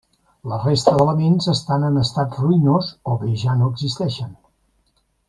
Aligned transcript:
La 0.51 0.57
resta 0.61 0.93
d’elements 0.95 1.49
estan 1.53 1.85
en 1.91 2.01
estat 2.03 2.33
ruïnós 2.45 2.89
o 3.13 3.19
bé 3.25 3.37
ja 3.43 3.55
no 3.61 3.69
existeixen. 3.75 4.33